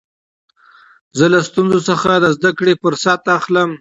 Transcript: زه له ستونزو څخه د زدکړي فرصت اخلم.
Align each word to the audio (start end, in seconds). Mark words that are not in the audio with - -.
زه 1.17 1.25
له 1.33 1.39
ستونزو 1.49 1.79
څخه 1.89 2.11
د 2.23 2.25
زدکړي 2.37 2.73
فرصت 2.81 3.21
اخلم. 3.37 3.69